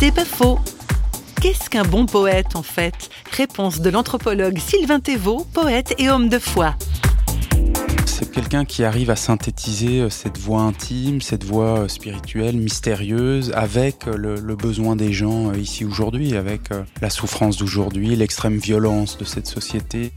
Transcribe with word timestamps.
C'est 0.00 0.14
pas 0.14 0.24
faux. 0.24 0.58
Qu'est-ce 1.42 1.68
qu'un 1.68 1.84
bon 1.84 2.06
poète 2.06 2.56
en 2.56 2.62
fait? 2.62 3.10
Réponse 3.36 3.82
de 3.82 3.90
l'anthropologue 3.90 4.58
Sylvain 4.58 4.98
Thévaux, 4.98 5.46
poète 5.52 5.94
et 5.98 6.08
homme 6.08 6.30
de 6.30 6.38
foi. 6.38 6.74
C'est 8.06 8.30
quelqu'un 8.30 8.64
qui 8.64 8.82
arrive 8.82 9.10
à 9.10 9.16
synthétiser 9.16 10.00
euh, 10.00 10.08
cette 10.08 10.38
voix 10.38 10.62
intime, 10.62 11.20
cette 11.20 11.44
voix 11.44 11.80
euh, 11.80 11.88
spirituelle, 11.88 12.56
mystérieuse, 12.56 13.52
avec 13.54 14.08
euh, 14.08 14.16
le, 14.16 14.56
besoin 14.56 14.96
des 14.96 15.12
gens 15.12 15.52
ici 15.52 15.84
aujourd'hui, 15.84 16.34
avec 16.34 16.70
la 17.02 17.10
souffrance 17.10 17.58
d'aujourd'hui, 17.58 18.16
l'extrême 18.16 18.56
violence 18.56 19.18
de 19.18 19.26
cette 19.26 19.46
société. 19.46 20.12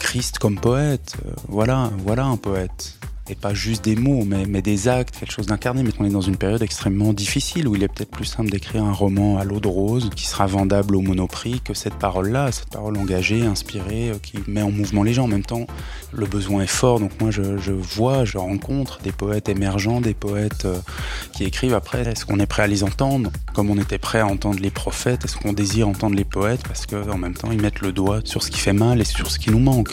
Christ 0.00 0.38
comme 0.40 0.58
poète, 0.58 1.14
voilà, 1.46 1.92
voilà 1.98 2.24
un 2.24 2.36
poète 2.36 2.98
et 3.30 3.34
pas 3.34 3.54
juste 3.54 3.84
des 3.84 3.96
mots, 3.96 4.24
mais, 4.24 4.62
des 4.62 4.88
actes, 4.88 5.16
quelque 5.18 5.32
chose 5.32 5.46
d'incarné. 5.46 5.82
Mais 5.82 5.90
on 5.98 6.04
est 6.04 6.10
dans 6.10 6.20
une 6.20 6.36
période 6.36 6.62
extrêmement 6.62 7.12
difficile 7.12 7.68
où 7.68 7.76
il 7.76 7.82
est 7.82 7.88
peut-être 7.88 8.10
plus 8.10 8.24
simple 8.24 8.50
d'écrire 8.50 8.84
un 8.84 8.92
roman 8.92 9.38
à 9.38 9.44
l'eau 9.44 9.60
de 9.60 9.68
rose 9.68 10.10
qui 10.14 10.26
sera 10.26 10.46
vendable 10.46 10.96
au 10.96 11.00
monoprix 11.00 11.60
que 11.60 11.74
cette 11.74 11.94
parole-là, 11.94 12.52
cette 12.52 12.70
parole 12.70 12.96
engagée, 12.96 13.42
inspirée, 13.42 14.10
euh, 14.10 14.18
qui 14.22 14.38
met 14.46 14.62
en 14.62 14.70
mouvement 14.70 15.02
les 15.02 15.12
gens. 15.12 15.24
En 15.24 15.28
même 15.28 15.44
temps, 15.44 15.66
le 16.12 16.26
besoin 16.26 16.62
est 16.62 16.66
fort, 16.66 17.00
donc 17.00 17.12
moi 17.20 17.30
je, 17.30 17.58
je 17.58 17.72
vois, 17.72 18.24
je 18.24 18.38
rencontre 18.38 19.00
des 19.02 19.12
poètes 19.12 19.48
émergents, 19.48 20.00
des 20.00 20.14
poètes 20.14 20.64
euh, 20.64 20.78
qui 21.32 21.44
écrivent 21.44 21.74
après. 21.74 22.02
Est-ce 22.02 22.24
qu'on 22.24 22.38
est 22.40 22.46
prêt 22.46 22.62
à 22.62 22.66
les 22.66 22.84
entendre? 22.84 23.30
Comme 23.54 23.70
on 23.70 23.78
était 23.78 23.98
prêt 23.98 24.20
à 24.20 24.26
entendre 24.26 24.60
les 24.60 24.70
prophètes 24.70 25.24
Est-ce 25.24 25.36
qu'on 25.36 25.52
désire 25.52 25.88
entendre 25.88 26.16
les 26.16 26.24
poètes? 26.24 26.62
Parce 26.66 26.86
qu'en 26.86 27.18
même 27.18 27.34
temps, 27.34 27.50
ils 27.50 27.60
mettent 27.60 27.80
le 27.80 27.92
doigt 27.92 28.20
sur 28.24 28.42
ce 28.42 28.50
qui 28.50 28.58
fait 28.58 28.72
mal 28.72 29.00
et 29.00 29.04
sur 29.04 29.30
ce 29.30 29.38
qui 29.38 29.50
nous 29.50 29.58
manque. 29.58 29.92